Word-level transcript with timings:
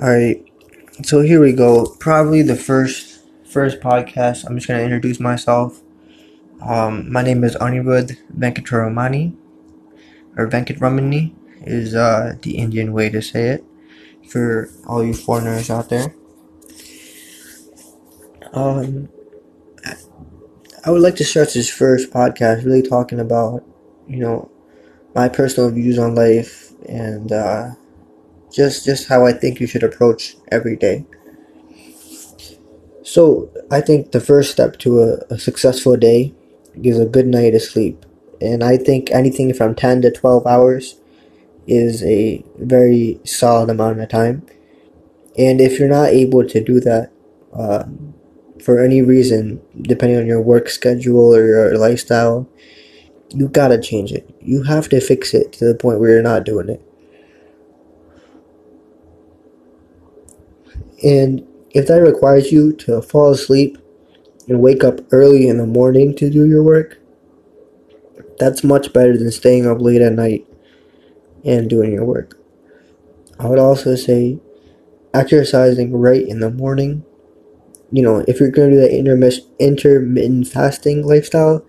All 0.00 0.10
right, 0.10 0.44
so 1.04 1.20
here 1.20 1.40
we 1.40 1.52
go. 1.52 1.86
Probably 2.00 2.42
the 2.42 2.56
first 2.56 3.20
first 3.46 3.78
podcast. 3.80 4.44
I'm 4.44 4.56
just 4.56 4.66
gonna 4.66 4.82
introduce 4.82 5.20
myself. 5.20 5.82
Um, 6.60 7.12
my 7.12 7.22
name 7.22 7.44
is 7.44 7.54
Anirudh 7.56 8.16
Venkataramani, 8.36 9.36
or 10.36 10.48
Venkatramani 10.48 11.32
is 11.62 11.94
uh, 11.94 12.34
the 12.42 12.56
Indian 12.56 12.92
way 12.92 13.08
to 13.10 13.22
say 13.22 13.50
it 13.50 13.64
for 14.28 14.68
all 14.86 15.04
you 15.04 15.14
foreigners 15.14 15.70
out 15.70 15.90
there. 15.90 16.12
Um, 18.52 19.08
I 20.84 20.90
would 20.90 21.02
like 21.02 21.16
to 21.16 21.24
start 21.24 21.54
this 21.54 21.70
first 21.70 22.10
podcast 22.10 22.64
really 22.64 22.82
talking 22.82 23.20
about, 23.20 23.64
you 24.08 24.18
know, 24.18 24.50
my 25.14 25.28
personal 25.28 25.70
views 25.70 25.98
on 25.98 26.14
life 26.14 26.72
and 26.88 27.32
uh, 27.32 27.70
just 28.54 28.84
just 28.84 29.08
how 29.08 29.26
I 29.26 29.32
think 29.32 29.60
you 29.60 29.66
should 29.66 29.82
approach 29.82 30.36
every 30.50 30.76
day. 30.76 31.04
So 33.02 33.50
I 33.70 33.80
think 33.80 34.12
the 34.12 34.20
first 34.20 34.52
step 34.52 34.78
to 34.78 35.02
a, 35.02 35.34
a 35.34 35.38
successful 35.38 35.96
day 35.96 36.34
is 36.82 36.98
a 36.98 37.06
good 37.06 37.26
night 37.26 37.54
of 37.54 37.62
sleep, 37.62 38.06
and 38.40 38.64
I 38.64 38.76
think 38.76 39.10
anything 39.10 39.52
from 39.52 39.74
ten 39.74 40.02
to 40.02 40.10
twelve 40.10 40.46
hours 40.46 41.00
is 41.66 42.02
a 42.04 42.44
very 42.58 43.20
solid 43.24 43.70
amount 43.70 44.00
of 44.00 44.08
time. 44.08 44.46
And 45.36 45.60
if 45.60 45.78
you're 45.78 45.88
not 45.88 46.10
able 46.10 46.46
to 46.46 46.62
do 46.62 46.80
that 46.80 47.10
uh, 47.52 47.84
for 48.62 48.80
any 48.80 49.02
reason, 49.02 49.60
depending 49.80 50.18
on 50.18 50.26
your 50.26 50.40
work 50.40 50.68
schedule 50.68 51.34
or 51.34 51.44
your 51.46 51.78
lifestyle, 51.78 52.48
you 53.30 53.48
gotta 53.48 53.80
change 53.80 54.12
it. 54.12 54.32
You 54.40 54.62
have 54.62 54.88
to 54.90 55.00
fix 55.00 55.34
it 55.34 55.52
to 55.54 55.64
the 55.64 55.74
point 55.74 56.00
where 56.00 56.10
you're 56.10 56.22
not 56.22 56.44
doing 56.44 56.68
it. 56.68 56.82
And 61.02 61.46
if 61.70 61.86
that 61.88 62.00
requires 62.00 62.52
you 62.52 62.72
to 62.76 63.02
fall 63.02 63.32
asleep 63.32 63.78
and 64.48 64.60
wake 64.60 64.84
up 64.84 65.00
early 65.12 65.48
in 65.48 65.58
the 65.58 65.66
morning 65.66 66.14
to 66.16 66.30
do 66.30 66.46
your 66.46 66.62
work, 66.62 66.98
that's 68.38 68.64
much 68.64 68.92
better 68.92 69.16
than 69.16 69.30
staying 69.30 69.66
up 69.66 69.80
late 69.80 70.02
at 70.02 70.12
night 70.12 70.46
and 71.44 71.68
doing 71.68 71.92
your 71.92 72.04
work. 72.04 72.38
I 73.38 73.48
would 73.48 73.58
also 73.58 73.96
say 73.96 74.38
exercising 75.12 75.92
right 75.92 76.26
in 76.26 76.40
the 76.40 76.50
morning. 76.50 77.04
You 77.90 78.02
know, 78.02 78.24
if 78.26 78.40
you're 78.40 78.50
going 78.50 78.70
to 78.70 78.76
do 78.76 78.80
that 78.82 79.50
intermittent 79.58 80.48
fasting 80.48 81.06
lifestyle, 81.06 81.64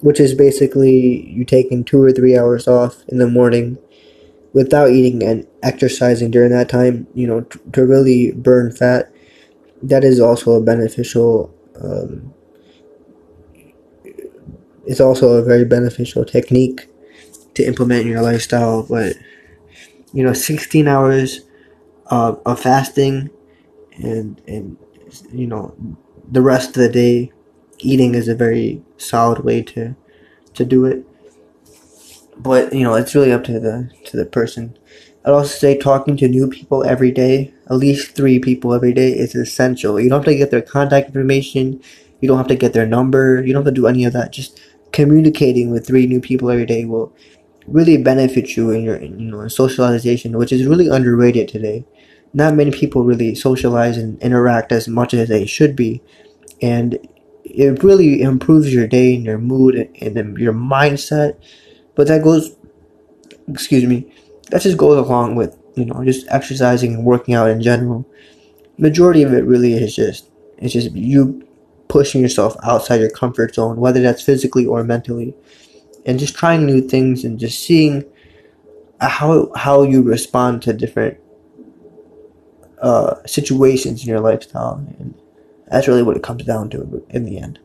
which 0.00 0.20
is 0.20 0.34
basically 0.34 1.28
you 1.30 1.44
taking 1.44 1.84
two 1.84 2.02
or 2.02 2.12
three 2.12 2.36
hours 2.36 2.66
off 2.66 3.02
in 3.08 3.18
the 3.18 3.28
morning 3.28 3.78
without 4.52 4.90
eating 4.90 5.22
and 5.22 5.46
exercising 5.62 6.30
during 6.30 6.50
that 6.52 6.68
time, 6.68 7.06
you 7.14 7.26
know, 7.26 7.42
t- 7.42 7.60
to 7.72 7.86
really 7.86 8.32
burn 8.32 8.72
fat, 8.72 9.12
that 9.82 10.04
is 10.04 10.20
also 10.20 10.52
a 10.52 10.62
beneficial. 10.62 11.54
Um, 11.80 12.34
it's 14.86 15.00
also 15.00 15.34
a 15.34 15.42
very 15.42 15.64
beneficial 15.64 16.24
technique 16.24 16.88
to 17.54 17.64
implement 17.64 18.02
in 18.02 18.08
your 18.08 18.22
lifestyle. 18.22 18.84
But 18.84 19.16
you 20.12 20.24
know, 20.24 20.32
16 20.32 20.88
hours 20.88 21.42
of, 22.06 22.40
of 22.46 22.60
fasting 22.60 23.30
and 24.02 24.40
and 24.48 24.76
you 25.32 25.46
know 25.46 25.74
the 26.30 26.42
rest 26.42 26.70
of 26.70 26.82
the 26.82 26.88
day 26.90 27.32
eating 27.80 28.14
is 28.14 28.28
a 28.28 28.34
very 28.34 28.82
solid 28.98 29.44
way 29.44 29.62
to 29.62 29.96
to 30.54 30.66
do 30.66 30.86
it. 30.86 31.06
But 32.42 32.72
you 32.72 32.84
know, 32.84 32.94
it's 32.94 33.14
really 33.14 33.32
up 33.32 33.44
to 33.44 33.60
the 33.60 33.90
to 34.06 34.16
the 34.16 34.24
person. 34.24 34.78
I'd 35.24 35.32
also 35.32 35.54
say 35.54 35.76
talking 35.76 36.16
to 36.16 36.28
new 36.28 36.48
people 36.48 36.84
every 36.84 37.10
day, 37.10 37.52
at 37.68 37.76
least 37.76 38.16
three 38.16 38.38
people 38.38 38.72
every 38.72 38.94
day, 38.94 39.10
is 39.10 39.34
essential. 39.34 40.00
You 40.00 40.08
don't 40.08 40.20
have 40.20 40.32
to 40.32 40.36
get 40.36 40.50
their 40.50 40.62
contact 40.62 41.08
information. 41.08 41.82
You 42.20 42.28
don't 42.28 42.38
have 42.38 42.48
to 42.48 42.56
get 42.56 42.72
their 42.72 42.86
number. 42.86 43.42
You 43.44 43.52
don't 43.52 43.64
have 43.64 43.74
to 43.74 43.80
do 43.80 43.86
any 43.86 44.04
of 44.06 44.14
that. 44.14 44.32
Just 44.32 44.58
communicating 44.92 45.70
with 45.70 45.86
three 45.86 46.06
new 46.06 46.20
people 46.20 46.50
every 46.50 46.64
day 46.64 46.86
will 46.86 47.12
really 47.66 47.98
benefit 47.98 48.56
you 48.56 48.70
in 48.70 48.82
your 48.84 49.02
you 49.02 49.10
know 49.10 49.46
socialization, 49.48 50.38
which 50.38 50.52
is 50.52 50.66
really 50.66 50.88
underrated 50.88 51.48
today. 51.48 51.84
Not 52.32 52.54
many 52.54 52.70
people 52.70 53.04
really 53.04 53.34
socialize 53.34 53.98
and 53.98 54.18
interact 54.22 54.72
as 54.72 54.88
much 54.88 55.12
as 55.12 55.28
they 55.28 55.44
should 55.44 55.76
be, 55.76 56.00
and 56.62 56.98
it 57.44 57.82
really 57.82 58.22
improves 58.22 58.72
your 58.72 58.86
day 58.86 59.14
and 59.14 59.24
your 59.26 59.38
mood 59.38 59.74
and, 59.74 60.16
and 60.16 60.38
your 60.38 60.54
mindset. 60.54 61.36
But 61.94 62.08
that 62.08 62.22
goes, 62.22 62.56
excuse 63.48 63.84
me, 63.84 64.12
that 64.50 64.62
just 64.62 64.78
goes 64.78 64.96
along 64.96 65.36
with 65.36 65.56
you 65.76 65.84
know 65.84 66.04
just 66.04 66.26
exercising 66.28 66.94
and 66.94 67.04
working 67.04 67.34
out 67.34 67.50
in 67.50 67.60
general. 67.62 68.06
Majority 68.78 69.22
of 69.22 69.32
it 69.32 69.44
really 69.44 69.74
is 69.74 69.94
just 69.94 70.30
it's 70.58 70.72
just 70.72 70.92
you 70.92 71.46
pushing 71.88 72.20
yourself 72.20 72.56
outside 72.62 73.00
your 73.00 73.10
comfort 73.10 73.54
zone, 73.54 73.76
whether 73.78 74.00
that's 74.00 74.22
physically 74.22 74.66
or 74.66 74.84
mentally 74.84 75.34
and 76.06 76.18
just 76.18 76.34
trying 76.34 76.66
new 76.66 76.80
things 76.80 77.24
and 77.24 77.38
just 77.38 77.60
seeing 77.60 78.04
how 79.00 79.50
how 79.54 79.82
you 79.82 80.02
respond 80.02 80.62
to 80.62 80.72
different 80.72 81.18
uh, 82.82 83.16
situations 83.26 84.02
in 84.02 84.08
your 84.08 84.20
lifestyle, 84.20 84.84
and 84.98 85.14
that's 85.70 85.88
really 85.88 86.02
what 86.02 86.16
it 86.16 86.22
comes 86.22 86.44
down 86.44 86.70
to 86.70 87.04
in 87.10 87.24
the 87.24 87.38
end. 87.38 87.58